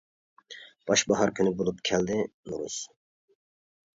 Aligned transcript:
باش 0.91 1.01
باھار 1.09 1.33
كۈنى 1.39 1.51
بولۇپ 1.59 1.83
كەلدى 1.89 2.17
نورۇز. 2.23 2.79